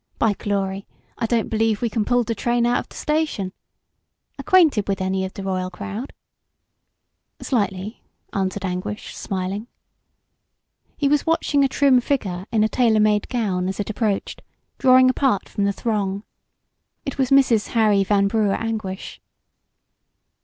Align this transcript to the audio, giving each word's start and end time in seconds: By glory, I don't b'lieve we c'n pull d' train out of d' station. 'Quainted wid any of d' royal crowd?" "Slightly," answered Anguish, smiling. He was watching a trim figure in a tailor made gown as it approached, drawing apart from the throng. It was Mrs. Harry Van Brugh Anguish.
By 0.17 0.33
glory, 0.33 0.87
I 1.19 1.27
don't 1.27 1.47
b'lieve 1.47 1.79
we 1.79 1.87
c'n 1.87 2.05
pull 2.05 2.23
d' 2.23 2.35
train 2.35 2.65
out 2.65 2.79
of 2.79 2.89
d' 2.89 2.93
station. 2.95 3.53
'Quainted 4.43 4.87
wid 4.89 4.99
any 4.99 5.25
of 5.25 5.33
d' 5.35 5.43
royal 5.45 5.69
crowd?" 5.69 6.11
"Slightly," 7.39 8.01
answered 8.33 8.65
Anguish, 8.65 9.15
smiling. 9.15 9.67
He 10.97 11.07
was 11.07 11.27
watching 11.27 11.63
a 11.63 11.67
trim 11.67 12.01
figure 12.01 12.47
in 12.51 12.63
a 12.63 12.67
tailor 12.67 12.99
made 12.99 13.29
gown 13.29 13.67
as 13.67 13.79
it 13.79 13.91
approached, 13.91 14.41
drawing 14.79 15.07
apart 15.07 15.47
from 15.47 15.65
the 15.65 15.71
throng. 15.71 16.23
It 17.05 17.19
was 17.19 17.29
Mrs. 17.29 17.67
Harry 17.77 18.03
Van 18.03 18.27
Brugh 18.27 18.57
Anguish. 18.59 19.21